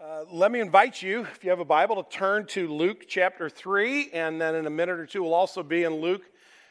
[0.00, 3.50] Uh, let me invite you, if you have a Bible, to turn to Luke chapter
[3.50, 6.22] 3, and then in a minute or two, we'll also be in Luke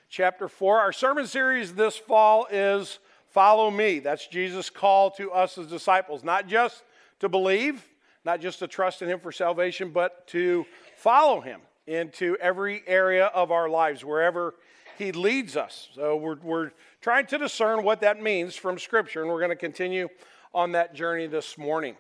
[0.07, 0.79] chapter 4.
[0.79, 2.99] Our sermon series this fall is
[3.31, 3.99] Follow Me.
[3.99, 6.85] That's Jesus' call to us as disciples, not just
[7.19, 7.85] to believe,
[8.24, 10.65] not just to trust in Him for salvation, but to
[10.96, 14.55] follow Him into every area of our lives, wherever
[14.97, 15.89] He leads us.
[15.94, 16.71] So we're, we're
[17.02, 20.07] trying to discern what that means from Scripture, and we're going to continue
[20.53, 21.98] on that journey this morning.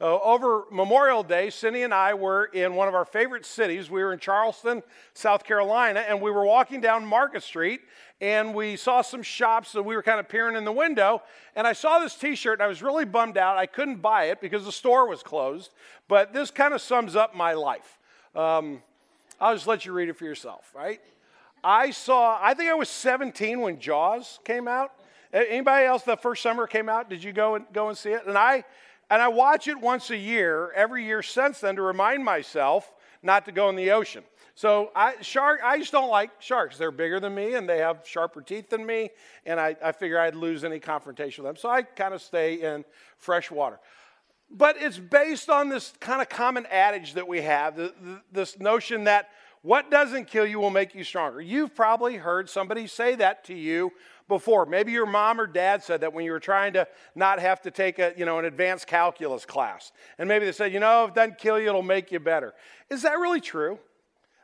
[0.00, 3.90] Uh, over Memorial Day, Cindy and I were in one of our favorite cities.
[3.90, 7.80] We were in Charleston, South Carolina, and we were walking down Market Street
[8.20, 11.20] and we saw some shops and we were kind of peering in the window.
[11.56, 13.58] And I saw this t shirt and I was really bummed out.
[13.58, 15.72] I couldn't buy it because the store was closed,
[16.06, 17.98] but this kind of sums up my life.
[18.36, 18.84] Um,
[19.40, 21.00] I'll just let you read it for yourself, right?
[21.64, 24.92] I saw, I think I was 17 when Jaws came out.
[25.32, 27.10] Anybody else the first summer came out?
[27.10, 28.22] Did you go and go and see it?
[28.26, 28.64] And I
[29.10, 32.92] and I watch it once a year, every year since then, to remind myself
[33.22, 34.22] not to go in the ocean.
[34.54, 36.76] So I, shark, I just don't like sharks.
[36.78, 39.10] They're bigger than me and they have sharper teeth than me,
[39.46, 41.60] and I, I figure I'd lose any confrontation with them.
[41.60, 42.84] So I kind of stay in
[43.18, 43.78] fresh water.
[44.50, 47.78] But it's based on this kind of common adage that we have,
[48.32, 49.28] this notion that
[49.62, 51.40] what doesn't kill you will make you stronger.
[51.40, 53.92] You've probably heard somebody say that to you
[54.28, 54.66] before.
[54.66, 57.70] Maybe your mom or dad said that when you were trying to not have to
[57.70, 59.92] take a, you know, an advanced calculus class.
[60.18, 62.54] And maybe they said, you know, if it doesn't kill you, it'll make you better.
[62.90, 63.78] Is that really true?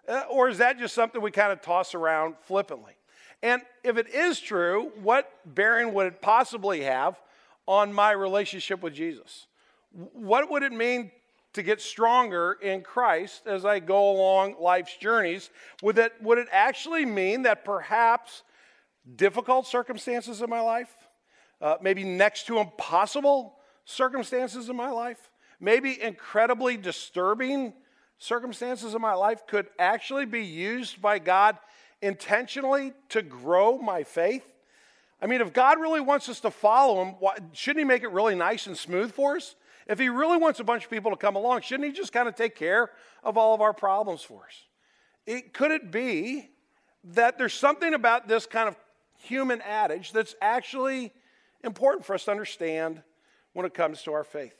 [0.08, 2.94] Uh, or is that just something we kind of toss around flippantly?
[3.42, 7.20] And if it is true, what bearing would it possibly have
[7.66, 9.46] on my relationship with Jesus?
[9.92, 11.10] What would it mean
[11.52, 15.50] to get stronger in Christ as I go along life's journeys?
[15.82, 18.42] Would it, would it actually mean that perhaps
[19.16, 20.90] difficult circumstances in my life,
[21.60, 27.72] uh, maybe next to impossible circumstances in my life, maybe incredibly disturbing
[28.18, 31.58] circumstances in my life could actually be used by God
[32.00, 34.54] intentionally to grow my faith.
[35.20, 38.10] I mean, if God really wants us to follow Him, why, shouldn't He make it
[38.10, 39.56] really nice and smooth for us?
[39.86, 42.28] If He really wants a bunch of people to come along, shouldn't He just kind
[42.28, 42.90] of take care
[43.22, 44.54] of all of our problems for us?
[45.26, 46.50] It, could it be
[47.04, 48.76] that there's something about this kind of
[49.24, 51.12] human adage that's actually
[51.62, 53.02] important for us to understand
[53.52, 54.56] when it comes to our faith.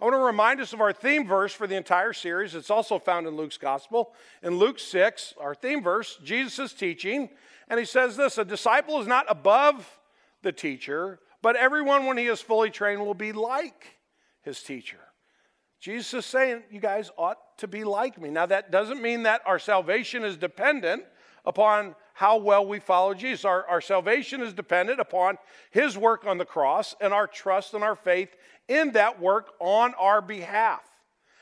[0.00, 2.54] I want to remind us of our theme verse for the entire series.
[2.54, 4.14] It's also found in Luke's gospel.
[4.42, 7.30] In Luke 6, our theme verse, Jesus is teaching,
[7.68, 9.98] and he says this A disciple is not above
[10.42, 13.98] the teacher, but everyone, when he is fully trained, will be like
[14.42, 15.00] his teacher.
[15.80, 18.30] Jesus is saying, You guys ought to be like me.
[18.30, 21.04] Now, that doesn't mean that our salvation is dependent
[21.44, 23.44] upon how well we follow Jesus.
[23.44, 25.38] Our, our salvation is dependent upon
[25.70, 28.36] his work on the cross and our trust and our faith
[28.68, 30.82] in that work on our behalf.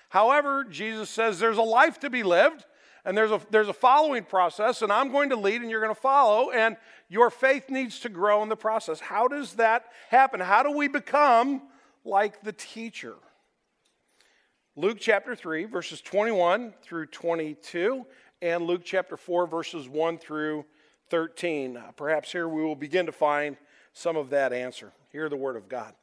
[0.09, 2.65] However, Jesus says there's a life to be lived
[3.05, 5.95] and there's a, there's a following process, and I'm going to lead and you're going
[5.95, 6.77] to follow, and
[7.09, 9.01] your faith needs to grow in the process.
[9.01, 10.41] How does that happen?
[10.41, 11.63] How do we become
[12.05, 13.15] like the teacher?
[14.77, 18.05] Luke chapter 3, verses 21 through 22
[18.43, 20.65] and Luke chapter 4, verses 1 through
[21.11, 21.77] 13.
[21.77, 23.57] Uh, perhaps here we will begin to find
[23.93, 24.93] some of that answer.
[25.13, 25.95] Hear the word of God.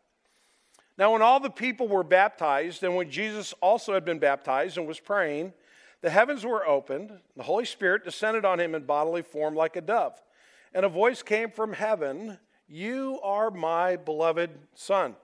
[0.97, 4.87] Now, when all the people were baptized, and when Jesus also had been baptized and
[4.87, 5.53] was praying,
[6.01, 9.81] the heavens were opened, the Holy Spirit descended on him in bodily form like a
[9.81, 10.21] dove.
[10.73, 12.37] And a voice came from heaven
[12.67, 15.15] You are my beloved Son.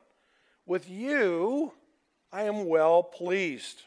[0.66, 1.74] With you
[2.32, 3.84] I am well pleased.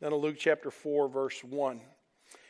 [0.00, 1.80] Then in Luke chapter 4, verse 1.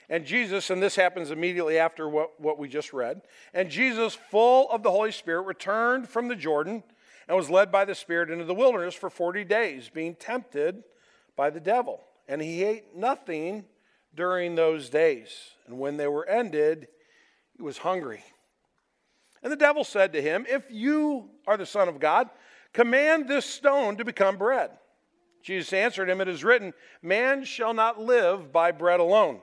[0.09, 3.23] And Jesus, and this happens immediately after what, what we just read,
[3.55, 6.83] and Jesus, full of the Holy Spirit, returned from the Jordan
[7.27, 10.83] and was led by the Spirit into the wilderness for 40 days, being tempted
[11.37, 12.01] by the devil.
[12.29, 13.65] And he ate nothing
[14.15, 15.31] during those days.
[15.67, 16.89] And when they were ended,
[17.57, 18.23] he was hungry.
[19.43, 22.29] And the devil said to him, If you are the Son of God,
[22.73, 24.71] command this stone to become bread.
[25.43, 29.41] Jesus answered him, It is written, Man shall not live by bread alone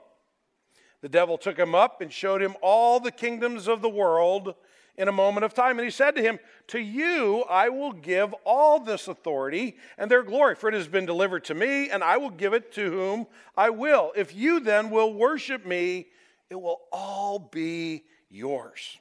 [1.01, 4.53] the devil took him up and showed him all the kingdoms of the world
[4.97, 5.79] in a moment of time.
[5.79, 10.23] And he said to him, To you I will give all this authority and their
[10.23, 13.27] glory, for it has been delivered to me, and I will give it to whom
[13.57, 14.11] I will.
[14.15, 16.07] If you then will worship me,
[16.49, 18.99] it will all be yours.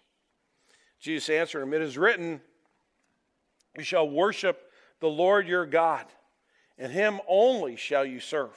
[1.00, 2.40] Jesus answered him, It is written,
[3.76, 4.70] You shall worship
[5.00, 6.06] the Lord your God,
[6.78, 8.56] and him only shall you serve.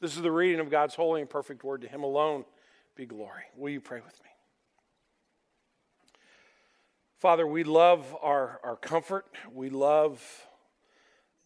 [0.00, 1.82] This is the reading of God's holy and perfect word.
[1.82, 2.46] To him alone
[2.96, 3.42] be glory.
[3.54, 4.30] Will you pray with me?
[7.18, 9.26] Father, we love our, our comfort.
[9.52, 10.24] We love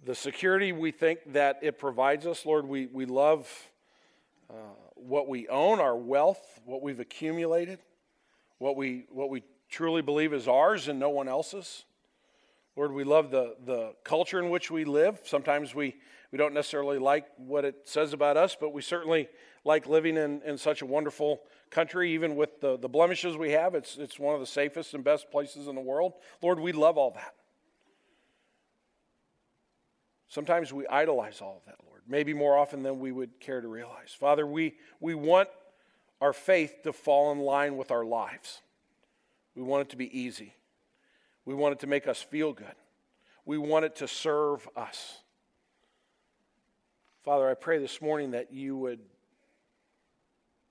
[0.04, 2.46] the security we think that it provides us.
[2.46, 3.50] Lord, we, we love
[4.48, 4.54] uh,
[4.94, 7.80] what we own, our wealth, what we've accumulated,
[8.58, 11.86] what we, what we truly believe is ours and no one else's.
[12.76, 15.20] Lord, we love the, the culture in which we live.
[15.24, 15.96] Sometimes we,
[16.34, 19.28] we don't necessarily like what it says about us, but we certainly
[19.64, 21.40] like living in, in such a wonderful
[21.70, 23.76] country, even with the, the blemishes we have.
[23.76, 26.14] It's, it's one of the safest and best places in the world.
[26.42, 27.36] Lord, we love all that.
[30.26, 33.68] Sometimes we idolize all of that, Lord, maybe more often than we would care to
[33.68, 34.10] realize.
[34.10, 35.48] Father, we, we want
[36.20, 38.60] our faith to fall in line with our lives.
[39.54, 40.54] We want it to be easy.
[41.44, 42.74] We want it to make us feel good.
[43.44, 45.20] We want it to serve us.
[47.24, 49.00] Father, I pray this morning that you would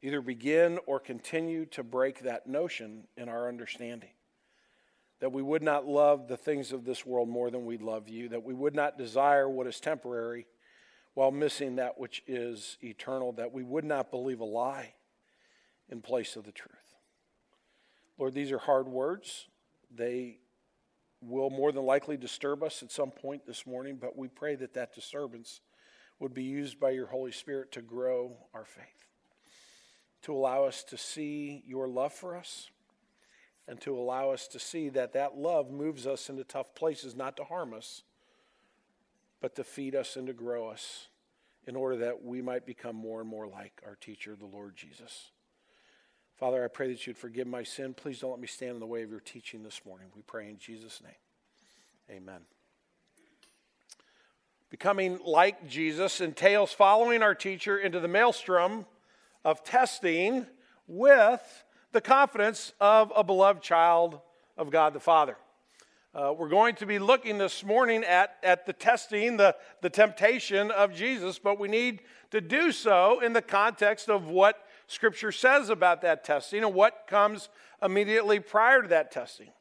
[0.03, 4.11] either begin or continue to break that notion in our understanding.
[5.19, 8.29] That we would not love the things of this world more than we love you,
[8.29, 10.45] that we would not desire what is temporary
[11.15, 14.94] while missing that which is eternal, that we would not believe a lie
[15.89, 16.94] in place of the truth.
[18.19, 19.47] Lord, these are hard words.
[19.89, 20.38] They
[21.19, 24.75] will more than likely disturb us at some point this morning, but we pray that
[24.75, 25.59] that disturbance
[26.19, 29.07] would be used by your Holy Spirit to grow our faith,
[30.24, 32.69] to allow us to see your love for us,
[33.68, 37.38] and to allow us to see that that love moves us into tough places, not
[37.38, 38.04] to harm us,
[39.42, 41.07] but to feed us and to grow us
[41.65, 45.31] in order that we might become more and more like our teacher, the Lord Jesus.
[46.36, 47.94] Father, I pray that you'd forgive my sin.
[47.94, 50.07] Please don't let me stand in the way of your teaching this morning.
[50.15, 52.18] We pray in Jesus' name.
[52.18, 52.42] Amen.
[54.73, 58.87] Becoming like Jesus entails following our teacher into the maelstrom
[59.45, 60.47] of testing
[60.87, 64.19] with the confidence of a beloved child
[64.57, 65.37] of God the Father.
[66.15, 70.71] Uh, we're going to be looking this morning at, at the testing, the, the temptation
[70.71, 75.69] of Jesus, but we need to do so in the context of what Scripture says
[75.69, 77.49] about that testing and what comes
[77.83, 79.51] immediately prior to that testing.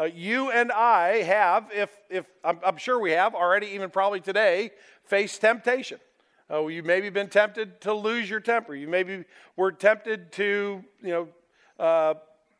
[0.00, 4.20] Uh, you and I have, if, if I'm, I'm, sure we have already, even probably
[4.20, 4.70] today,
[5.04, 5.98] faced temptation.
[6.50, 8.74] Uh, you've maybe been tempted to lose your temper.
[8.74, 9.24] You maybe
[9.56, 11.28] were tempted to, you know,
[11.78, 12.14] uh,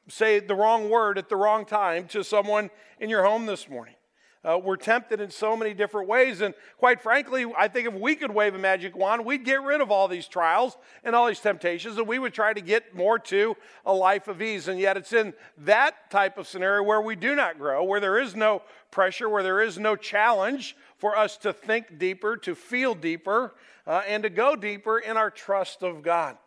[0.08, 3.94] say the wrong word at the wrong time to someone in your home this morning.
[4.42, 6.40] Uh, we're tempted in so many different ways.
[6.40, 9.82] And quite frankly, I think if we could wave a magic wand, we'd get rid
[9.82, 13.18] of all these trials and all these temptations, and we would try to get more
[13.18, 13.54] to
[13.84, 14.68] a life of ease.
[14.68, 18.18] And yet, it's in that type of scenario where we do not grow, where there
[18.18, 22.94] is no pressure, where there is no challenge for us to think deeper, to feel
[22.94, 23.54] deeper,
[23.86, 26.38] uh, and to go deeper in our trust of God.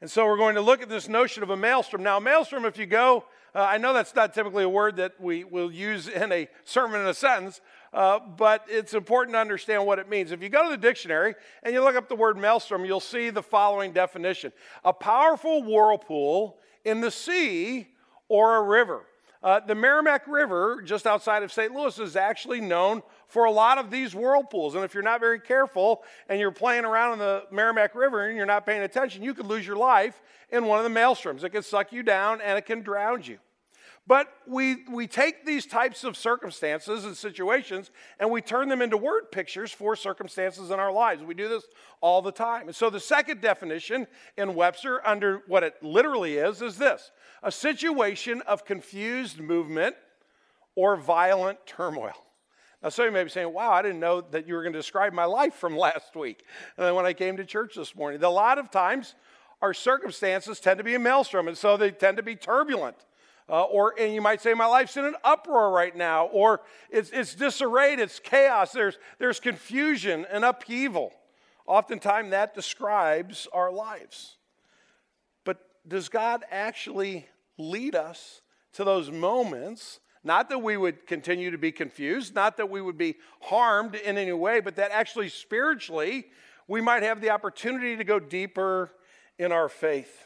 [0.00, 2.02] And so, we're going to look at this notion of a maelstrom.
[2.02, 5.20] Now, a maelstrom, if you go uh, I know that's not typically a word that
[5.20, 7.60] we will use in a sermon in a sentence,
[7.92, 10.32] uh, but it's important to understand what it means.
[10.32, 13.28] If you go to the dictionary and you look up the word maelstrom, you'll see
[13.28, 14.52] the following definition
[14.84, 17.88] a powerful whirlpool in the sea
[18.28, 19.04] or a river.
[19.42, 21.74] Uh, the Meramec River, just outside of St.
[21.74, 24.76] Louis, is actually known for a lot of these whirlpools.
[24.76, 28.36] And if you're not very careful and you're playing around in the Meramec River and
[28.36, 31.42] you're not paying attention, you could lose your life in one of the maelstroms.
[31.42, 33.38] It can suck you down and it can drown you.
[34.06, 38.96] But we, we take these types of circumstances and situations and we turn them into
[38.96, 41.22] word pictures for circumstances in our lives.
[41.22, 41.64] We do this
[42.00, 42.66] all the time.
[42.66, 47.12] And so the second definition in Webster, under what it literally is, is this
[47.44, 49.94] a situation of confused movement
[50.74, 52.14] or violent turmoil.
[52.82, 54.72] Now, some of you may be saying, wow, I didn't know that you were going
[54.72, 56.44] to describe my life from last week.
[56.76, 59.14] And then when I came to church this morning, a lot of times
[59.60, 62.96] our circumstances tend to be a maelstrom, and so they tend to be turbulent.
[63.52, 67.10] Uh, or, and you might say, my life's in an uproar right now, or it's,
[67.10, 71.12] it's disarrayed, it's chaos, there's, there's confusion and upheaval.
[71.66, 74.38] Oftentimes that describes our lives.
[75.44, 77.28] But does God actually
[77.58, 78.40] lead us
[78.72, 82.96] to those moments not that we would continue to be confused, not that we would
[82.96, 86.26] be harmed in any way, but that actually spiritually
[86.68, 88.92] we might have the opportunity to go deeper
[89.38, 90.24] in our faith.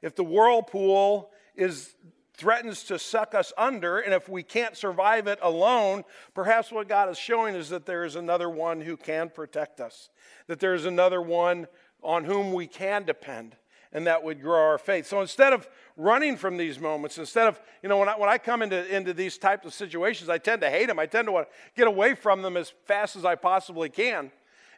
[0.00, 1.94] If the whirlpool is
[2.36, 7.08] threatens to suck us under, and if we can't survive it alone, perhaps what God
[7.08, 10.10] is showing is that there is another one who can protect us,
[10.46, 11.66] that there is another one
[12.02, 13.56] on whom we can depend,
[13.92, 15.06] and that would grow our faith.
[15.06, 15.66] So instead of
[15.96, 19.14] running from these moments, instead of, you know, when I, when I come into, into
[19.14, 20.98] these types of situations, I tend to hate them.
[20.98, 24.30] I tend to want to get away from them as fast as I possibly can.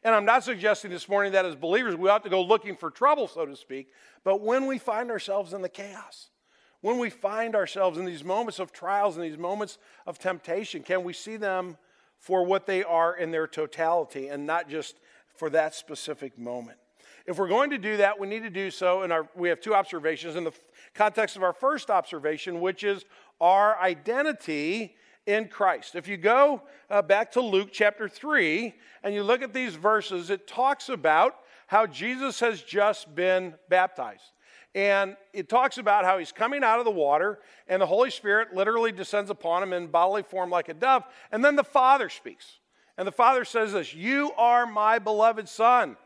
[0.04, 2.90] And I'm not suggesting this morning that as believers we ought to go looking for
[2.90, 3.88] trouble, so to speak,
[4.22, 6.30] but when we find ourselves in the chaos,
[6.80, 11.02] when we find ourselves in these moments of trials and these moments of temptation, can
[11.02, 11.76] we see them
[12.18, 14.96] for what they are in their totality and not just
[15.34, 16.78] for that specific moment?
[17.26, 19.02] If we're going to do that, we need to do so.
[19.02, 20.52] And we have two observations in the
[20.94, 23.04] context of our first observation, which is
[23.40, 25.94] our identity in Christ.
[25.94, 30.30] If you go uh, back to Luke chapter 3 and you look at these verses,
[30.30, 34.32] it talks about how Jesus has just been baptized.
[34.74, 38.54] And it talks about how he's coming out of the water, and the Holy Spirit
[38.54, 41.04] literally descends upon him in bodily form like a dove.
[41.32, 42.58] And then the Father speaks.
[42.96, 45.96] And the Father says this You are my beloved Son.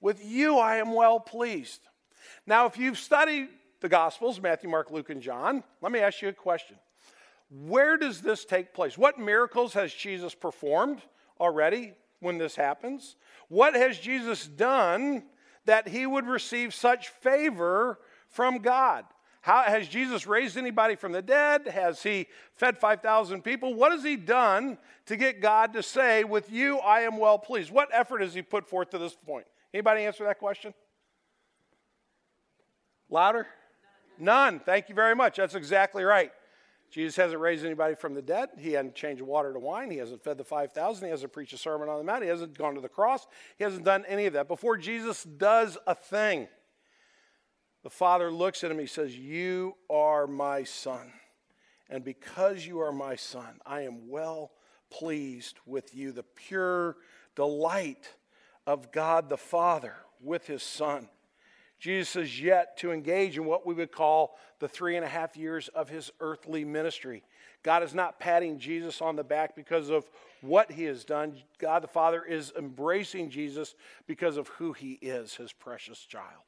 [0.00, 1.80] With you I am well pleased.
[2.46, 3.48] Now, if you've studied
[3.80, 6.76] the Gospels, Matthew, Mark, Luke, and John, let me ask you a question.
[7.50, 8.96] Where does this take place?
[8.96, 11.02] What miracles has Jesus performed
[11.40, 13.16] already when this happens?
[13.48, 15.24] What has Jesus done
[15.66, 17.98] that he would receive such favor
[18.28, 19.04] from God?
[19.42, 21.66] How, has Jesus raised anybody from the dead?
[21.66, 23.74] Has he fed 5,000 people?
[23.74, 24.76] What has he done
[25.06, 27.70] to get God to say, With you I am well pleased?
[27.70, 29.46] What effort has he put forth to this point?
[29.72, 30.74] Anybody answer that question?
[33.08, 33.46] Louder?
[34.18, 34.54] None.
[34.54, 34.60] None.
[34.60, 35.36] Thank you very much.
[35.36, 36.32] That's exactly right.
[36.90, 38.48] Jesus hasn't raised anybody from the dead.
[38.58, 39.90] He hasn't changed water to wine.
[39.90, 41.04] He hasn't fed the 5,000.
[41.04, 42.24] He hasn't preached a sermon on the mount.
[42.24, 43.26] He hasn't gone to the cross.
[43.56, 44.48] He hasn't done any of that.
[44.48, 46.48] Before Jesus does a thing,
[47.84, 48.78] the Father looks at him.
[48.78, 51.12] He says, You are my son.
[51.88, 54.52] And because you are my son, I am well
[54.90, 56.12] pleased with you.
[56.12, 56.96] The pure
[57.36, 58.14] delight
[58.66, 61.08] of God the Father with his son.
[61.80, 65.34] Jesus is yet to engage in what we would call the three and a half
[65.36, 67.24] years of his earthly ministry.
[67.62, 70.08] God is not patting Jesus on the back because of
[70.42, 71.34] what he has done.
[71.58, 73.74] God the Father is embracing Jesus
[74.06, 76.44] because of who he is, his precious child.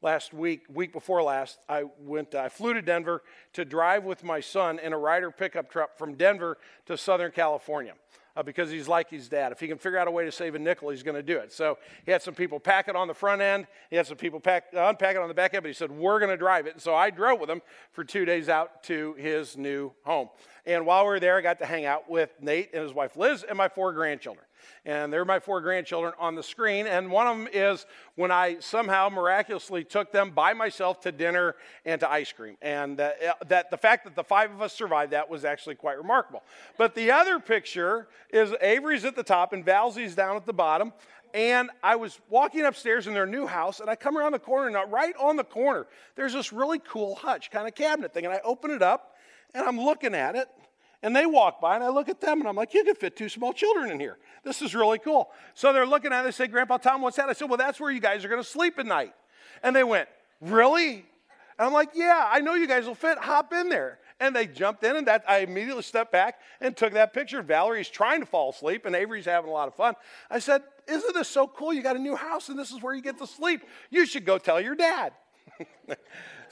[0.00, 2.34] Last week, week before last, I went.
[2.34, 3.22] I flew to Denver
[3.54, 7.94] to drive with my son in a Ryder pickup truck from Denver to Southern California
[8.36, 9.52] uh, because he's like his dad.
[9.52, 11.38] If he can figure out a way to save a nickel, he's going to do
[11.38, 11.52] it.
[11.52, 13.66] So he had some people pack it on the front end.
[13.90, 15.90] He had some people pack, uh, unpack it on the back end, but he said,
[15.90, 16.74] We're going to drive it.
[16.74, 17.62] And so I drove with him
[17.92, 20.28] for two days out to his new home.
[20.66, 23.16] And while we were there, I got to hang out with Nate and his wife
[23.16, 24.46] Liz and my four grandchildren
[24.84, 26.86] and they're my four grandchildren on the screen.
[26.86, 31.56] And one of them is when I somehow miraculously took them by myself to dinner
[31.84, 32.56] and to ice cream.
[32.62, 33.12] And uh,
[33.46, 36.42] that the fact that the five of us survived that was actually quite remarkable.
[36.78, 40.92] But the other picture is Avery's at the top and Valsey's down at the bottom.
[41.34, 44.68] And I was walking upstairs in their new house, and I come around the corner,
[44.68, 48.24] and right on the corner, there's this really cool hutch kind of cabinet thing.
[48.24, 49.16] And I open it up,
[49.52, 50.48] and I'm looking at it,
[51.04, 53.14] and they walk by, and I look at them, and I'm like, you could fit
[53.14, 54.16] two small children in here.
[54.42, 55.30] This is really cool.
[55.52, 56.24] So they're looking at it.
[56.24, 57.28] They say, Grandpa Tom, what's that?
[57.28, 59.12] I said, Well, that's where you guys are going to sleep at night.
[59.62, 60.08] And they went,
[60.40, 60.94] Really?
[61.58, 63.18] And I'm like, Yeah, I know you guys will fit.
[63.18, 63.98] Hop in there.
[64.18, 67.42] And they jumped in, and that I immediately stepped back and took that picture.
[67.42, 69.94] Valerie's trying to fall asleep, and Avery's having a lot of fun.
[70.30, 71.74] I said, Isn't this so cool?
[71.74, 73.62] You got a new house, and this is where you get to sleep.
[73.90, 75.12] You should go tell your dad.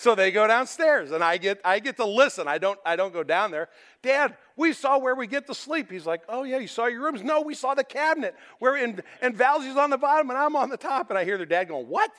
[0.03, 2.49] so they go downstairs and I get I get to listen.
[2.49, 3.69] I don't I don't go down there.
[4.03, 5.93] Dad, we saw where we get to sleep.
[5.93, 7.23] He's like, Oh yeah, you saw your rooms?
[7.23, 10.71] No, we saw the cabinet where and and Valsey's on the bottom and I'm on
[10.71, 11.11] the top.
[11.11, 12.11] And I hear their dad going, What?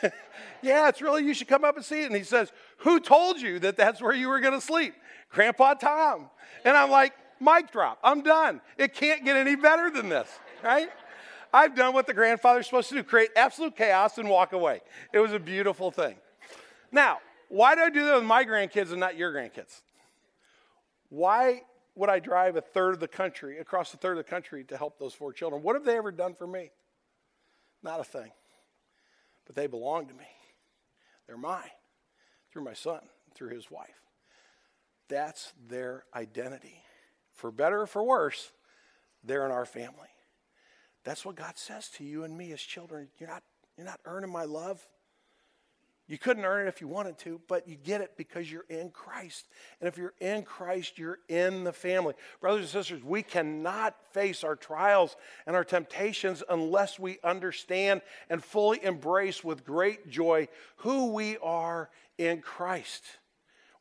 [0.62, 2.06] yeah, it's really you should come up and see it.
[2.06, 4.94] And he says, Who told you that that's where you were gonna sleep?
[5.30, 6.30] Grandpa Tom.
[6.64, 7.98] And I'm like, mic drop.
[8.04, 8.60] I'm done.
[8.78, 10.28] It can't get any better than this,
[10.62, 10.90] right?
[11.52, 14.80] I've done what the grandfather's supposed to do create absolute chaos and walk away.
[15.12, 16.14] It was a beautiful thing.
[16.92, 17.18] Now,
[17.52, 19.82] why do I do that with my grandkids and not your grandkids?
[21.10, 21.60] Why
[21.94, 24.76] would I drive a third of the country, across a third of the country to
[24.78, 25.62] help those four children?
[25.62, 26.70] What have they ever done for me?
[27.82, 28.30] Not a thing.
[29.44, 30.24] But they belong to me.
[31.26, 31.68] They're mine
[32.50, 33.00] through my son,
[33.34, 34.00] through his wife.
[35.10, 36.82] That's their identity.
[37.34, 38.50] For better or for worse,
[39.22, 40.08] they're in our family.
[41.04, 43.08] That's what God says to you and me as children.
[43.18, 43.42] You're not,
[43.76, 44.80] you're not earning my love.
[46.08, 48.90] You couldn't earn it if you wanted to, but you get it because you're in
[48.90, 49.48] Christ.
[49.80, 52.14] And if you're in Christ, you're in the family.
[52.40, 55.16] Brothers and sisters, we cannot face our trials
[55.46, 61.88] and our temptations unless we understand and fully embrace with great joy who we are
[62.18, 63.04] in Christ.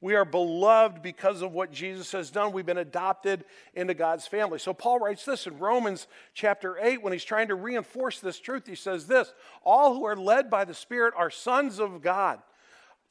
[0.02, 2.52] We are beloved because of what Jesus has done.
[2.52, 4.58] We've been adopted into God's family.
[4.58, 8.66] So Paul writes this in Romans chapter 8 when he's trying to reinforce this truth.
[8.66, 9.32] He says this
[9.64, 12.40] All who are led by the Spirit are sons of God.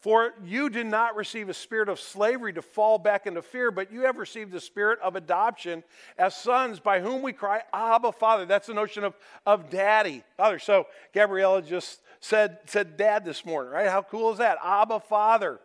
[0.01, 3.93] For you did not receive a spirit of slavery to fall back into fear, but
[3.93, 5.85] you have received the spirit of adoption
[6.17, 8.47] as sons by whom we cry, Abba, Father.
[8.47, 10.59] That's the notion of, of daddy, Father.
[10.59, 13.91] So Gabriella just said, said dad this morning, right?
[13.91, 14.57] How cool is that?
[14.65, 15.61] Abba, Father.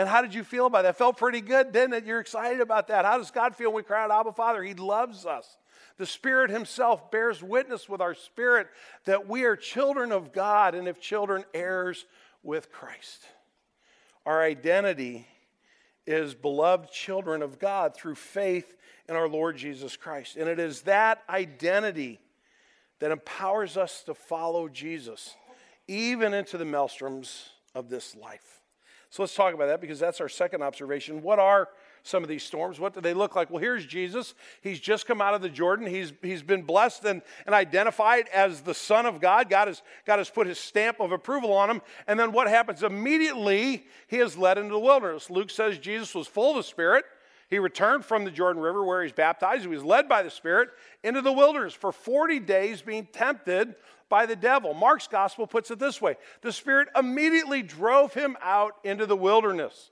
[0.00, 0.96] And how did you feel about that?
[0.96, 2.06] Felt pretty good, didn't it?
[2.06, 3.04] You're excited about that.
[3.04, 4.62] How does God feel when we cry out, Abba, Father?
[4.62, 5.58] He loves us.
[5.98, 8.68] The Spirit Himself bears witness with our spirit
[9.04, 12.06] that we are children of God, and if children, heirs
[12.42, 13.26] with Christ.
[14.24, 15.26] Our identity
[16.06, 18.74] is beloved children of God through faith
[19.06, 20.38] in our Lord Jesus Christ.
[20.38, 22.20] And it is that identity
[23.00, 25.34] that empowers us to follow Jesus,
[25.86, 28.59] even into the maelstroms of this life.
[29.10, 31.22] So let's talk about that because that's our second observation.
[31.22, 31.68] What are
[32.02, 32.80] some of these storms.
[32.80, 33.50] What do they look like?
[33.50, 34.34] Well, here's Jesus.
[34.62, 35.86] He's just come out of the Jordan.
[35.86, 39.50] He's, he's been blessed and, and identified as the Son of God.
[39.50, 41.82] God has, God has put his stamp of approval on him.
[42.06, 42.82] And then what happens?
[42.82, 45.30] Immediately, he is led into the wilderness.
[45.30, 47.04] Luke says Jesus was full of the Spirit.
[47.50, 49.62] He returned from the Jordan River where he's baptized.
[49.62, 50.70] He was led by the Spirit
[51.02, 53.74] into the wilderness for 40 days being tempted
[54.08, 54.72] by the devil.
[54.72, 59.90] Mark's gospel puts it this way the Spirit immediately drove him out into the wilderness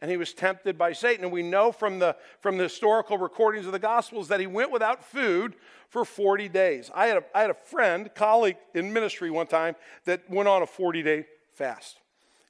[0.00, 1.24] and he was tempted by Satan.
[1.24, 4.70] And we know from the, from the historical recordings of the Gospels that he went
[4.70, 5.54] without food
[5.88, 6.90] for 40 days.
[6.94, 10.62] I had a, I had a friend, colleague in ministry one time, that went on
[10.62, 11.98] a 40 day fast.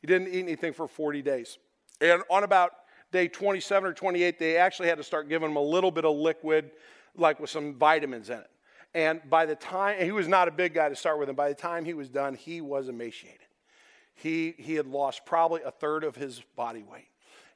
[0.01, 1.59] He didn't eat anything for 40 days.
[2.01, 2.73] And on about
[3.13, 6.17] day 27 or 28, they actually had to start giving him a little bit of
[6.17, 6.71] liquid,
[7.17, 8.51] like with some vitamins in it.
[8.95, 11.49] And by the time, he was not a big guy to start with, and by
[11.49, 13.41] the time he was done, he was emaciated.
[14.15, 17.09] He, he had lost probably a third of his body weight.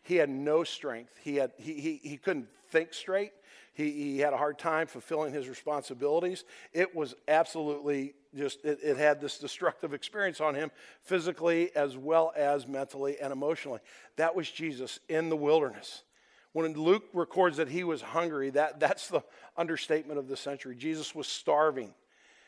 [0.03, 1.15] He had no strength.
[1.23, 3.33] He, had, he, he, he couldn't think straight.
[3.75, 6.45] He, he had a hard time fulfilling his responsibilities.
[6.73, 10.71] It was absolutely just, it, it had this destructive experience on him
[11.03, 13.81] physically as well as mentally and emotionally.
[14.17, 16.05] That was Jesus in the wilderness.
[16.53, 19.23] When Luke records that he was hungry, that, that's the
[19.57, 20.77] understatement of the century.
[20.77, 21.93] Jesus was starving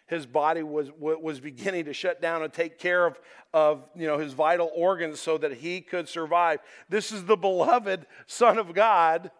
[0.06, 3.18] his body was, was beginning to shut down and take care of,
[3.52, 6.60] of you know, his vital organs so that he could survive.
[6.88, 9.32] This is the beloved Son of God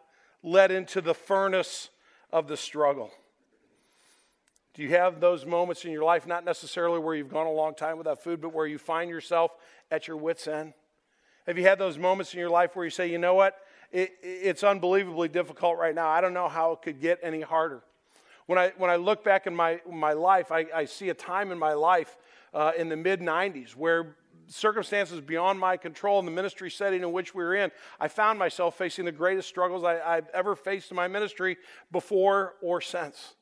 [0.42, 1.90] led into the furnace
[2.31, 3.11] of the struggle.
[4.75, 7.75] Do you have those moments in your life, not necessarily where you've gone a long
[7.75, 9.53] time without food, but where you find yourself
[9.90, 10.75] at your wits' end?
[11.46, 13.57] Have you had those moments in your life where you say, you know what?
[13.90, 16.09] It, it's unbelievably difficult right now.
[16.09, 17.83] I don't know how it could get any harder.
[18.46, 21.53] When I, when I look back in my, my life, I, I see a time
[21.53, 22.18] in my life
[22.53, 24.16] uh, in the mid 90s where
[24.48, 28.38] circumstances beyond my control in the ministry setting in which we were in, I found
[28.38, 31.56] myself facing the greatest struggles I, have ever faced in my ministry
[31.90, 33.35] before or since.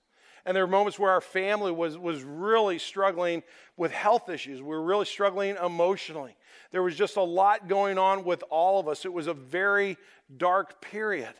[0.46, 3.42] And there were moments where our family was, was really struggling
[3.76, 4.60] with health issues.
[4.60, 6.36] We were really struggling emotionally.
[6.70, 9.06] There was just a lot going on with all of us.
[9.06, 9.96] It was a very
[10.36, 11.32] dark period.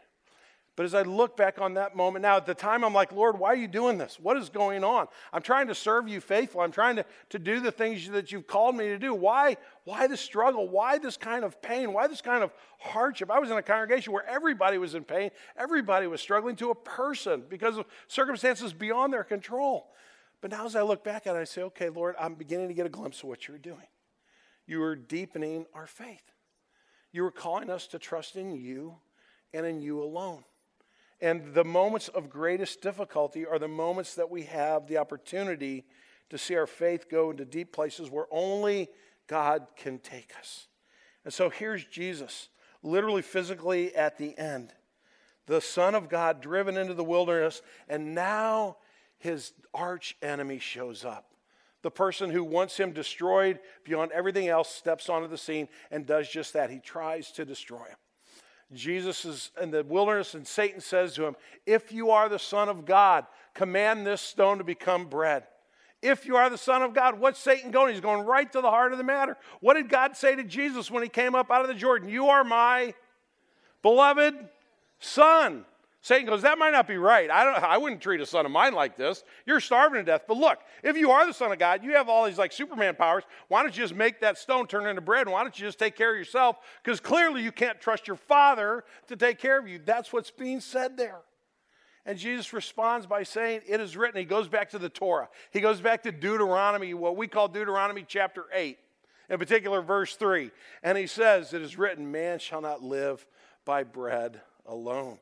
[0.77, 3.39] But as I look back on that moment now, at the time, I'm like, Lord,
[3.39, 4.19] why are you doing this?
[4.21, 5.07] What is going on?
[5.33, 6.63] I'm trying to serve you faithful.
[6.63, 9.15] I'm trying to, to do the things that you've called me to do.
[9.15, 10.69] Why, why the struggle?
[10.69, 11.93] Why this kind of pain?
[11.93, 13.31] Why this kind of hardship?
[13.31, 16.75] I was in a congregation where everybody was in pain, everybody was struggling to a
[16.75, 19.93] person because of circumstances beyond their control.
[20.41, 22.75] But now, as I look back at it, I say, okay, Lord, I'm beginning to
[22.75, 23.87] get a glimpse of what you're doing.
[24.67, 26.33] You are deepening our faith.
[27.13, 28.97] You are calling us to trust in you
[29.53, 30.43] and in you alone.
[31.25, 35.87] And the moments of greatest difficulty are the moments that we have the opportunity
[36.29, 38.91] to see our faith go into deep places where only
[39.27, 40.67] God can take us.
[41.25, 42.51] And so here's Jesus,
[42.83, 44.75] literally physically at the end,
[45.47, 48.77] the Son of God driven into the wilderness, and now
[49.17, 51.31] his arch enemy shows up.
[51.81, 56.29] The person who wants him destroyed beyond everything else steps onto the scene and does
[56.29, 56.69] just that.
[56.69, 57.97] He tries to destroy him.
[58.73, 62.69] Jesus is in the wilderness, and Satan says to him, If you are the Son
[62.69, 65.45] of God, command this stone to become bread.
[66.03, 67.93] If you are the Son of God, what's Satan going?
[67.93, 69.37] He's going right to the heart of the matter.
[69.61, 72.09] What did God say to Jesus when he came up out of the Jordan?
[72.09, 72.95] You are my
[73.83, 74.35] beloved
[74.99, 75.65] Son.
[76.05, 77.31] Satan goes, That might not be right.
[77.31, 79.25] I, don't, I wouldn't treat a son of mine like this.
[79.47, 80.25] You're starving to death.
[80.29, 82.95] But look, if you are the Son of God, you have all these like Superman
[82.95, 83.25] powers.
[83.49, 85.27] Why don't you just make that stone turn into bread?
[85.31, 86.59] Why don't you just take care of yourself?
[86.83, 89.81] Because clearly you can't trust your Father to take care of you.
[89.83, 91.23] That's what's being said there.
[92.05, 94.19] And Jesus responds by saying, It is written.
[94.19, 95.31] He goes back to the Torah.
[95.53, 98.77] He goes back to Deuteronomy, what we call Deuteronomy chapter 8,
[99.31, 100.51] in particular, verse 3.
[100.83, 103.27] And he says, It is written, Man shall not live
[103.65, 105.17] by bread alone.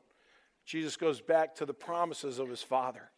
[0.65, 3.11] Jesus goes back to the promises of his Father.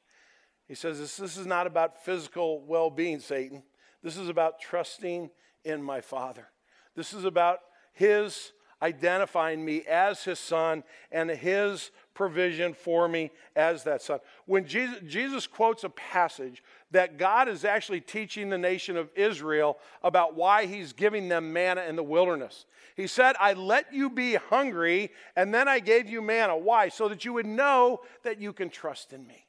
[0.67, 3.63] He says, This, this is not about physical well being, Satan.
[4.01, 5.29] This is about trusting
[5.63, 6.47] in my Father.
[6.95, 7.59] This is about
[7.93, 14.19] his identifying me as his son and his provision for me as that son.
[14.47, 19.77] When Jesus, Jesus, quotes a passage that God is actually teaching the nation of Israel
[20.01, 22.65] about why he's giving them manna in the wilderness.
[22.95, 26.57] He said, I let you be hungry, and then I gave you manna.
[26.57, 26.89] Why?
[26.89, 29.45] So that you would know that you can trust in me.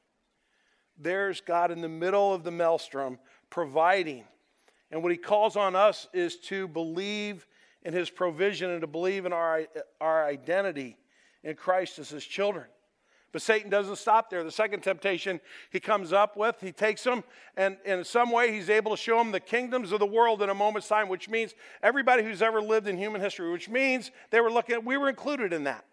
[0.99, 4.25] There's God in the middle of the maelstrom providing.
[4.91, 7.47] And what he calls on us is to believe
[7.83, 9.63] in his provision and to believe in our,
[10.01, 10.97] our identity
[11.47, 12.67] in Christ as his children.
[13.33, 14.43] But Satan doesn't stop there.
[14.43, 17.23] The second temptation he comes up with, he takes them,
[17.57, 20.51] and in some way, he's able to show them the kingdoms of the world in
[20.51, 24.41] a moment's time, which means everybody who's ever lived in human history, which means they
[24.41, 25.85] were looking at, we were included in that.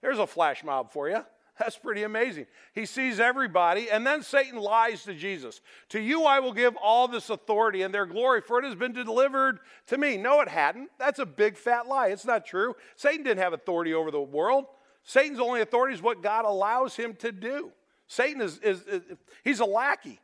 [0.00, 1.24] There's a flash mob for you.
[1.58, 2.46] That's pretty amazing.
[2.72, 5.60] He sees everybody, and then Satan lies to Jesus.
[5.90, 8.92] To you I will give all this authority and their glory, for it has been
[8.92, 10.16] delivered to me.
[10.16, 10.90] No, it hadn't.
[10.98, 12.08] That's a big fat lie.
[12.08, 12.74] It's not true.
[12.96, 14.64] Satan didn't have authority over the world.
[15.04, 17.72] Satan's only authority is what God allows him to do.
[18.06, 19.02] Satan is, is, is
[19.42, 20.20] he's a lackey.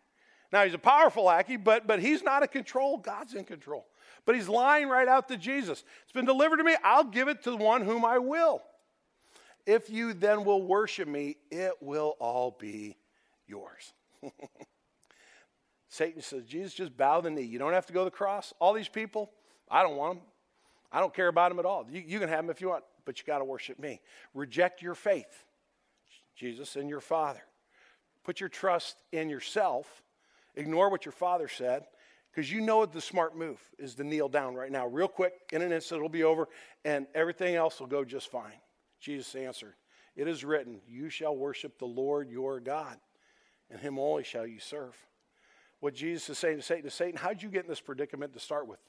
[0.52, 2.98] Now he's a powerful lackey, but but he's not in control.
[2.98, 3.86] God's in control.
[4.24, 5.84] But he's lying right out to Jesus.
[6.02, 6.76] It's been delivered to me.
[6.84, 8.62] I'll give it to the one whom I will.
[9.66, 12.96] If you then will worship me, it will all be
[13.46, 13.92] yours.
[15.88, 17.42] Satan says, Jesus, just bow the knee.
[17.42, 18.52] You don't have to go to the cross.
[18.58, 19.30] All these people,
[19.70, 20.26] I don't want them.
[20.92, 21.86] I don't care about them at all.
[21.90, 24.02] You, you can have them if you want, but you got to worship me.
[24.34, 25.46] Reject your faith,
[26.36, 27.40] Jesus, and your Father.
[28.22, 30.02] Put your trust in yourself.
[30.56, 31.86] Ignore what your Father said
[32.30, 35.32] because you know the smart move is to kneel down right now, real quick.
[35.52, 36.50] In an instant, it'll be over,
[36.84, 38.60] and everything else will go just fine.
[39.00, 39.72] Jesus answered,
[40.14, 42.98] It is written, You shall worship the Lord your God,
[43.70, 44.94] and him only shall you serve.
[45.80, 48.38] What Jesus is saying to Satan, to Satan, how'd you get in this predicament to
[48.38, 48.80] start with?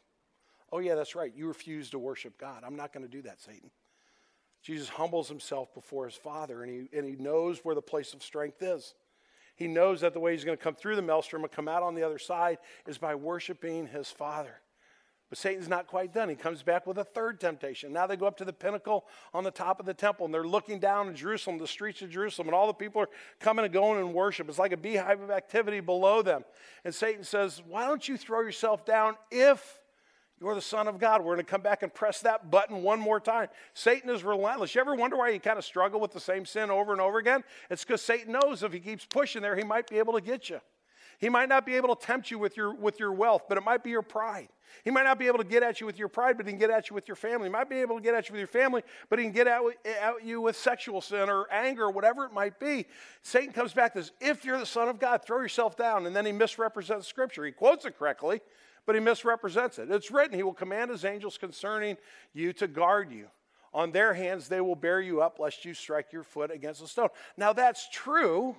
[0.74, 1.32] Oh, yeah, that's right.
[1.34, 2.64] You refuse to worship God.
[2.66, 3.72] I'm not going to do that, Satan.
[4.62, 8.22] Jesus humbles himself before his Father, and he, and he knows where the place of
[8.22, 8.93] strength is.
[9.56, 11.84] He knows that the way he's going to come through the maelstrom and come out
[11.84, 14.62] on the other side is by worshiping his Father.
[15.30, 16.28] But Satan's not quite done.
[16.28, 17.93] He comes back with a third temptation.
[17.93, 20.48] Now they go up to the pinnacle on the top of the temple and they're
[20.48, 23.74] looking down in Jerusalem, the streets of Jerusalem, and all the people are coming and
[23.74, 24.50] going in worship.
[24.50, 26.45] It's like a beehive of activity below them.
[26.84, 29.80] And Satan says, Why don't you throw yourself down if
[30.39, 31.21] you're the Son of God?
[31.21, 33.49] We're going to come back and press that button one more time.
[33.73, 34.73] Satan is relentless.
[34.73, 37.17] You ever wonder why you kind of struggle with the same sin over and over
[37.17, 37.43] again?
[37.69, 40.49] It's because Satan knows if he keeps pushing there, he might be able to get
[40.49, 40.62] you.
[41.19, 43.63] He might not be able to tempt you with your, with your wealth, but it
[43.65, 44.47] might be your pride.
[44.86, 46.60] He might not be able to get at you with your pride, but he can
[46.60, 47.47] get at you with your family.
[47.47, 49.47] He might be able to get at you with your family, but he can get
[49.47, 49.62] at,
[50.02, 52.86] at you with sexual sin or anger or whatever it might be.
[53.21, 56.06] Satan comes back and says, If you're the Son of God, throw yourself down.
[56.06, 57.43] And then he misrepresents Scripture.
[57.43, 58.41] He quotes it correctly,
[58.86, 59.92] but he misrepresents it.
[59.92, 61.98] It's written, He will command His angels concerning
[62.34, 63.28] you to guard you.
[63.74, 66.88] On their hands they will bear you up, lest you strike your foot against a
[66.88, 67.10] stone.
[67.38, 68.56] Now that's true.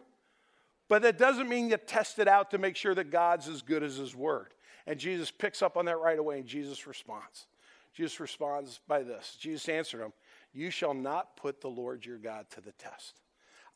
[0.88, 3.84] But that doesn't mean you test it out to make sure that God's as good
[3.84, 4.48] as His Word.
[4.88, 7.46] And Jesus picks up on that right away, and Jesus responds.
[7.94, 10.12] Jesus responds by this Jesus answered him,
[10.52, 13.20] You shall not put the Lord your God to the test.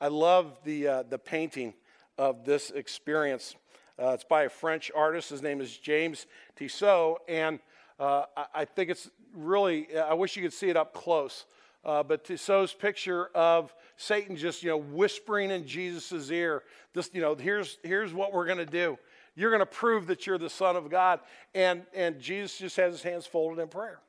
[0.01, 1.75] I love the, uh, the painting
[2.19, 3.55] of this experience.
[4.01, 5.31] Uh, it's by a French artist.
[5.31, 6.27] His name is James
[6.57, 7.19] Tissot.
[7.29, 7.61] And
[8.01, 11.45] uh, I, I, think it's really, I wish you could see it up close.
[11.85, 17.21] Uh, but Tissot's picture of Satan just, you know, whispering in Jesus' ear, this, you
[17.21, 18.99] know, here's, here's what we're going to do.
[19.37, 21.21] You're going to prove that you're the Son of God.
[21.55, 24.01] And, and Jesus just has his hands folded in prayer.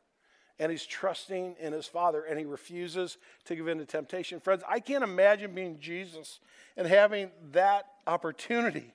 [0.58, 4.40] And he's trusting in his Father, and he refuses to give in to temptation.
[4.40, 6.40] Friends, I can't imagine being Jesus
[6.78, 8.94] and having that opportunity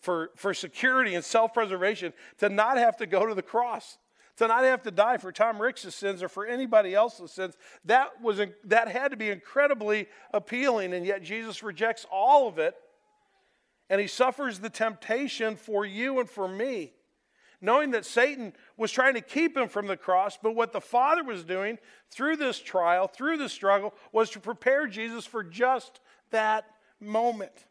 [0.00, 3.98] for, for security and self preservation to not have to go to the cross
[4.36, 8.20] to not have to die for Tom Ricks' sins or for anybody else's sins, that,
[8.22, 10.92] was, that had to be incredibly appealing.
[10.92, 12.74] And yet Jesus rejects all of it.
[13.88, 16.92] And he suffers the temptation for you and for me,
[17.60, 20.36] knowing that Satan was trying to keep him from the cross.
[20.42, 21.78] But what the Father was doing
[22.10, 26.66] through this trial, through this struggle, was to prepare Jesus for just that
[27.00, 27.65] moment.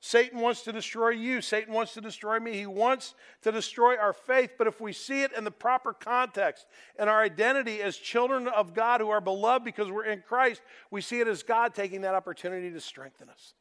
[0.00, 1.40] Satan wants to destroy you.
[1.40, 2.54] Satan wants to destroy me.
[2.54, 4.52] He wants to destroy our faith.
[4.56, 6.66] But if we see it in the proper context
[6.98, 11.00] and our identity as children of God who are beloved because we're in Christ, we
[11.00, 13.54] see it as God taking that opportunity to strengthen us.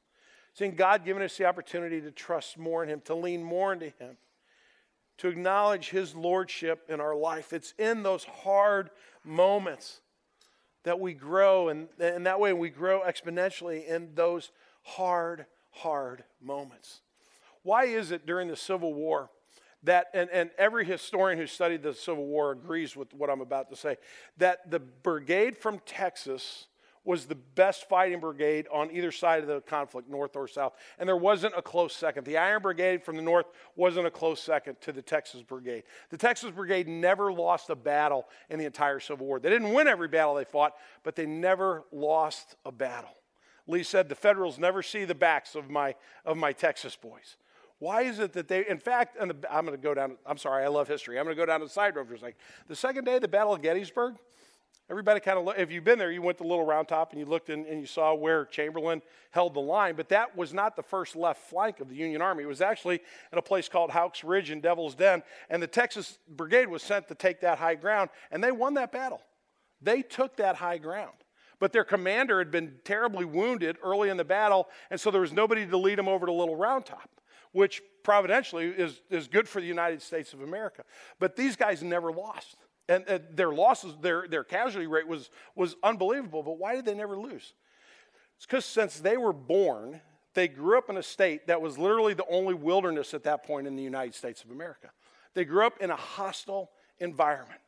[0.54, 3.90] Seeing God giving us the opportunity to trust more in Him, to lean more into
[4.00, 4.18] Him,
[5.18, 7.52] to acknowledge His Lordship in our life.
[7.52, 8.92] It's in those hard
[9.24, 10.02] moments
[10.84, 14.52] that we grow, and, and that way we grow exponentially in those
[14.84, 15.46] hard,
[15.78, 17.02] hard moments.
[17.64, 19.30] Why is it during the Civil War
[19.84, 23.70] that, and, and every historian who studied the Civil War agrees with what I'm about
[23.70, 23.98] to say,
[24.38, 26.68] that the brigade from Texas
[27.08, 30.74] was the best fighting brigade on either side of the conflict, north or south.
[31.00, 32.26] And there wasn't a close second.
[32.26, 33.46] The Iron Brigade from the north
[33.78, 35.84] wasn't a close second to the Texas Brigade.
[36.10, 39.40] The Texas Brigade never lost a battle in the entire Civil War.
[39.40, 43.17] They didn't win every battle they fought, but they never lost a battle.
[43.68, 47.38] Lee said, The Federals never see the backs of my, of my Texas boys.
[47.80, 50.38] Why is it that they, in fact, and the, I'm going to go down, I'm
[50.38, 51.20] sorry, I love history.
[51.20, 52.36] I'm going to go down to the side road for a second.
[52.68, 54.16] The second day of the Battle of Gettysburg,
[54.90, 57.26] Everybody kind of, if you've been there, you went to Little Round Top and you
[57.26, 59.02] looked in, and you saw where Chamberlain
[59.32, 62.44] held the line, but that was not the first left flank of the Union Army.
[62.44, 63.02] It was actually
[63.34, 67.10] in a place called Houck's Ridge in Devil's Den, and the Texas Brigade was sent
[67.10, 69.22] to take that high ground, and they won that battle.
[69.82, 71.18] They took that high ground.
[71.60, 75.34] But their commander had been terribly wounded early in the battle, and so there was
[75.34, 77.10] nobody to lead him over to Little Round Top,
[77.52, 80.84] which providentially is, is good for the United States of America.
[81.20, 82.58] But these guys never lost.
[82.90, 86.42] And, and their losses, their, their casualty rate was, was unbelievable.
[86.44, 87.54] But why did they never lose?
[88.38, 90.00] It's because since they were born,
[90.36, 93.68] they grew up in a state that was literally the only wilderness at that point
[93.68, 94.92] in the United States of America.
[95.34, 97.60] They grew up in a hostile environment.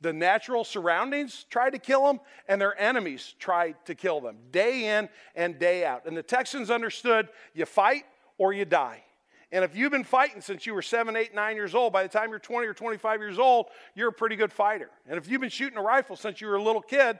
[0.00, 4.96] The natural surroundings tried to kill them, and their enemies tried to kill them day
[4.96, 6.06] in and day out.
[6.06, 8.04] And the Texans understood you fight
[8.36, 9.02] or you die.
[9.50, 12.08] And if you've been fighting since you were seven, eight, nine years old, by the
[12.08, 14.90] time you're 20 or 25 years old, you're a pretty good fighter.
[15.08, 17.18] And if you've been shooting a rifle since you were a little kid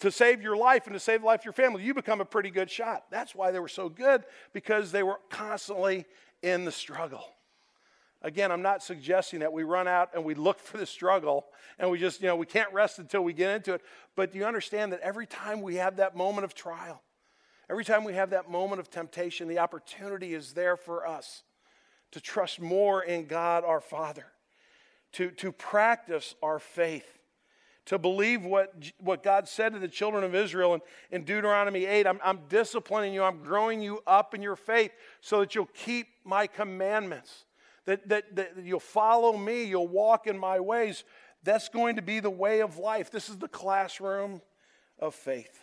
[0.00, 2.24] to save your life and to save the life of your family, you become a
[2.24, 3.04] pretty good shot.
[3.10, 6.04] That's why they were so good, because they were constantly
[6.42, 7.24] in the struggle.
[8.22, 11.46] Again, I'm not suggesting that we run out and we look for the struggle
[11.78, 13.82] and we just, you know, we can't rest until we get into it.
[14.14, 17.02] But do you understand that every time we have that moment of trial,
[17.70, 21.44] every time we have that moment of temptation, the opportunity is there for us
[22.12, 24.26] to trust more in God our Father,
[25.12, 27.18] to, to practice our faith,
[27.86, 30.80] to believe what, what God said to the children of Israel in,
[31.10, 32.06] in Deuteronomy 8.
[32.06, 36.08] I'm, I'm disciplining you, I'm growing you up in your faith so that you'll keep
[36.24, 37.44] my commandments,
[37.86, 41.04] that, that, that you'll follow me, you'll walk in my ways.
[41.42, 43.10] That's going to be the way of life.
[43.10, 44.42] This is the classroom
[44.98, 45.60] of faith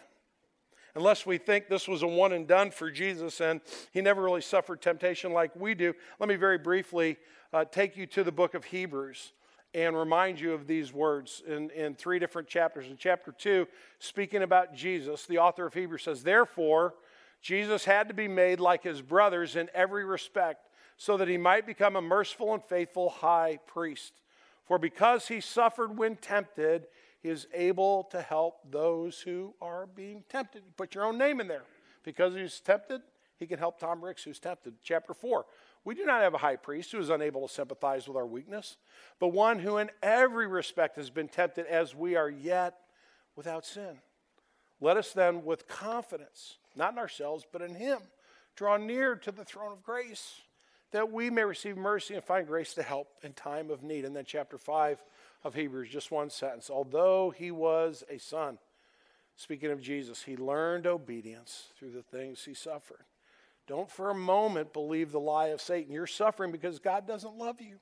[0.97, 4.41] unless we think this was a one and done for Jesus and he never really
[4.41, 5.93] suffered temptation like we do.
[6.19, 7.17] Let me very briefly
[7.53, 9.31] uh, take you to the book of Hebrews
[9.75, 12.87] and remind you of these words in, in three different chapters.
[12.87, 13.67] In chapter 2,
[13.99, 16.95] speaking about Jesus, the author of Hebrews says, Therefore,
[17.43, 20.66] Jesus had to be made like his brothers in every respect,
[20.97, 24.13] so that he might become a merciful and faithful high priest.
[24.65, 26.87] For because he suffered when tempted,
[27.21, 30.63] he is able to help those who are being tempted.
[30.75, 31.63] Put your own name in there.
[32.03, 33.01] Because he's tempted,
[33.37, 34.73] he can help Tom Ricks, who's tempted.
[34.83, 35.45] Chapter 4.
[35.85, 38.75] We do not have a high priest who is unable to sympathize with our weakness,
[39.19, 42.75] but one who in every respect has been tempted as we are yet
[43.35, 43.99] without sin.
[44.81, 47.99] Let us then, with confidence, not in ourselves, but in him,
[48.55, 50.41] draw near to the throne of grace
[50.91, 54.05] that we may receive mercy and find grace to help in time of need.
[54.05, 55.03] And then, chapter 5
[55.43, 56.69] of Hebrews, just one sentence.
[56.69, 58.57] Although he was a son,
[59.35, 63.05] speaking of Jesus, he learned obedience through the things he suffered.
[63.67, 65.93] Don't for a moment believe the lie of Satan.
[65.93, 67.79] You're suffering because God doesn't love you.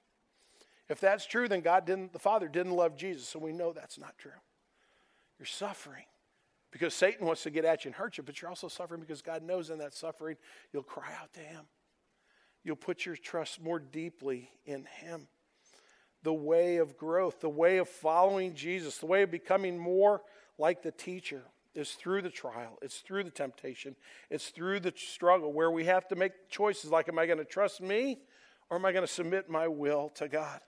[0.89, 3.99] If that's true, then God didn't, the Father didn't love Jesus, and we know that's
[3.99, 4.31] not true.
[5.39, 6.05] You're suffering
[6.71, 9.21] because Satan wants to get at you and hurt you, but you're also suffering because
[9.21, 10.37] God knows in that suffering
[10.73, 11.65] you'll cry out to Him.
[12.65, 15.29] You'll put your trust more deeply in Him
[16.25, 20.23] the way of growth, the way of following Jesus, the way of becoming more
[20.57, 21.43] like the teacher
[21.75, 23.95] is through the trial, it's through the temptation,
[24.31, 27.45] it's through the struggle where we have to make choices like, am I going to
[27.45, 28.17] trust me
[28.69, 30.59] or am I going to submit my will to God?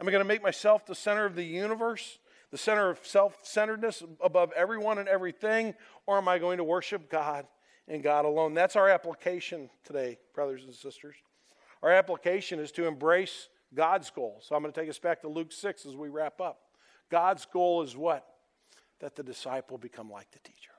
[0.00, 2.18] Am I going to make myself the center of the universe,
[2.50, 5.74] the center of self centeredness above everyone and everything,
[6.06, 7.46] or am I going to worship God
[7.86, 8.54] and God alone?
[8.54, 11.14] That's our application today, brothers and sisters.
[11.82, 14.40] Our application is to embrace God's goal.
[14.42, 16.60] So I'm going to take us back to Luke 6 as we wrap up.
[17.10, 18.26] God's goal is what?
[19.00, 20.72] That the disciple become like the teacher,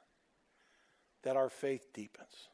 [1.23, 2.49] that our faith deepens.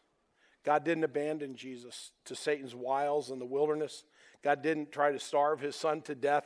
[0.64, 4.06] God didn't abandon Jesus to Satan's wiles in the wilderness.
[4.44, 6.46] God didn't try to starve his son to death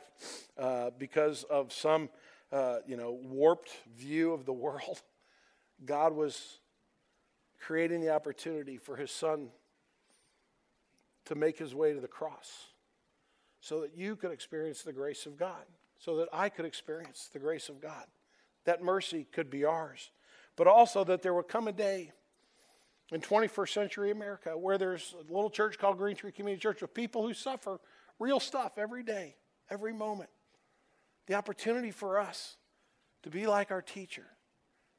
[0.56, 2.08] uh, because of some,
[2.52, 5.02] uh, you know, warped view of the world.
[5.84, 6.58] God was
[7.60, 9.48] creating the opportunity for his son
[11.28, 12.66] to make his way to the cross
[13.60, 15.64] so that you could experience the grace of God,
[15.98, 18.04] so that I could experience the grace of God.
[18.64, 20.10] That mercy could be ours.
[20.56, 22.10] but also that there would come a day
[23.12, 26.92] in 21st century America where there's a little church called Green Tree Community Church with
[26.92, 27.78] people who suffer
[28.18, 29.36] real stuff every day,
[29.70, 30.30] every moment.
[31.28, 32.56] The opportunity for us
[33.22, 34.26] to be like our teacher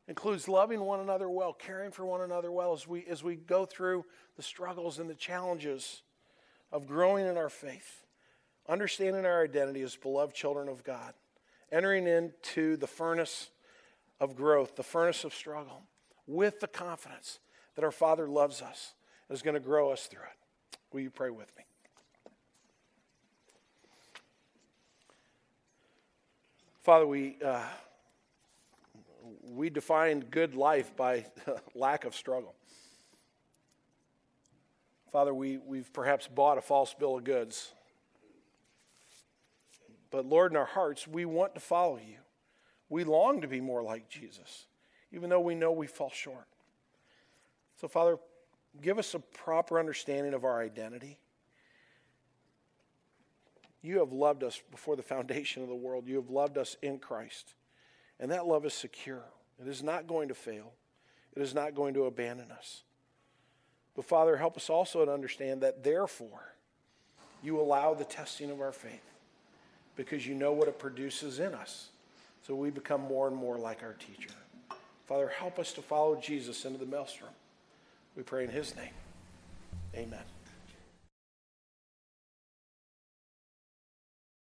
[0.08, 3.65] includes loving one another well, caring for one another well as we, as we go
[3.65, 4.06] through
[4.38, 6.04] the struggles and the challenges
[6.71, 8.03] of growing in our faith,
[8.67, 11.13] understanding our identity as beloved children of God,
[11.71, 13.49] entering into the furnace
[14.19, 15.82] of growth, the furnace of struggle,
[16.27, 17.39] with the confidence
[17.75, 18.93] that our Father loves us
[19.27, 20.77] and is going to grow us through it.
[20.91, 21.63] Will you pray with me?
[26.82, 27.62] Father, we, uh,
[29.43, 31.25] we define good life by
[31.75, 32.55] lack of struggle.
[35.12, 37.74] Father, we, we've perhaps bought a false bill of goods.
[40.12, 42.17] But Lord, in our hearts, we want to follow you.
[42.89, 44.65] We long to be more like Jesus,
[45.12, 46.48] even though we know we fall short.
[47.80, 48.17] So, Father,
[48.82, 51.17] give us a proper understanding of our identity.
[53.82, 56.08] You have loved us before the foundation of the world.
[56.08, 57.54] You have loved us in Christ.
[58.19, 59.24] And that love is secure.
[59.62, 60.74] It is not going to fail,
[61.36, 62.84] it is not going to abandon us.
[64.00, 66.54] But, Father, help us also to understand that, therefore,
[67.44, 69.04] you allow the testing of our faith
[69.98, 71.90] because you know what it produces in us.
[72.48, 74.30] So we become more and more like our teacher.
[75.06, 77.32] Father, help us to follow Jesus into the maelstrom.
[78.16, 78.94] We pray in his name.
[79.94, 80.24] Amen.